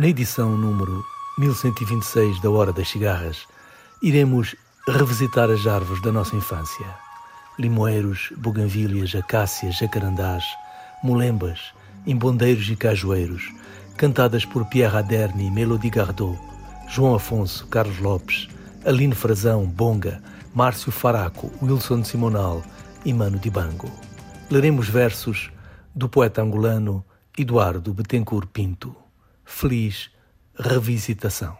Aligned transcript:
Na 0.00 0.08
edição 0.08 0.56
número 0.56 1.04
1126 1.36 2.40
da 2.40 2.48
Hora 2.48 2.72
das 2.72 2.88
Cigarras, 2.88 3.46
iremos 4.02 4.56
revisitar 4.88 5.50
as 5.50 5.66
árvores 5.66 6.00
da 6.00 6.10
nossa 6.10 6.34
infância. 6.34 6.86
Limoeiros, 7.58 8.32
buganvílias, 8.38 9.14
acácias, 9.14 9.76
jacarandás, 9.76 10.42
molembas, 11.02 11.74
embondeiros 12.06 12.66
e 12.70 12.76
cajueiros, 12.76 13.52
cantadas 13.98 14.46
por 14.46 14.64
Pierre 14.70 14.96
Aderni, 14.96 15.50
Melody 15.50 15.90
Gardot, 15.90 16.40
João 16.88 17.14
Afonso, 17.14 17.66
Carlos 17.66 17.98
Lopes, 17.98 18.48
Aline 18.86 19.14
Frazão, 19.14 19.66
Bonga, 19.66 20.22
Márcio 20.54 20.90
Faraco, 20.90 21.52
Wilson 21.62 22.04
Simonal 22.04 22.62
e 23.04 23.12
Mano 23.12 23.38
Dibango. 23.38 23.90
Leremos 24.50 24.88
versos 24.88 25.50
do 25.94 26.08
poeta 26.08 26.40
angolano 26.40 27.04
Eduardo 27.36 27.92
Betancourt 27.92 28.48
Pinto. 28.50 28.99
Feliz 29.50 30.10
revisitação. 30.56 31.58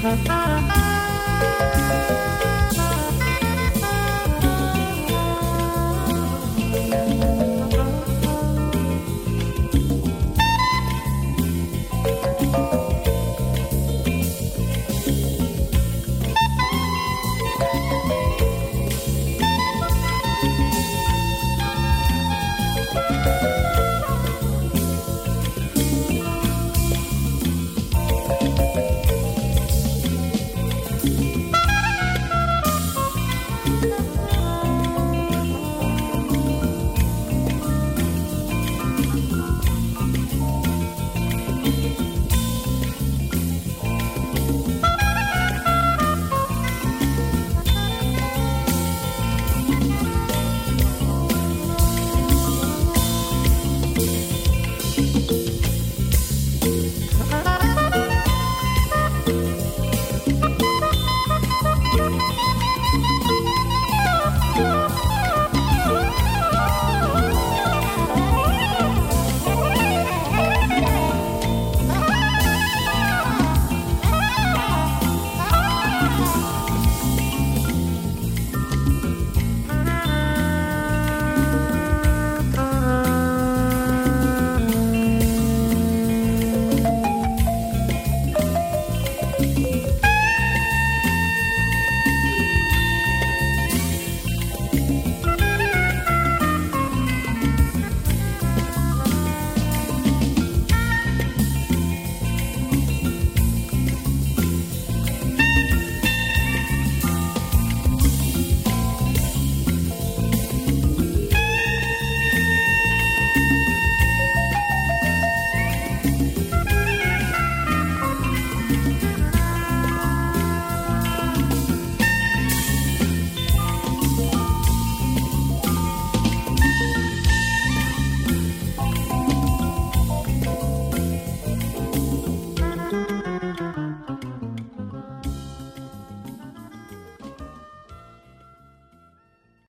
Bye. 0.00 0.97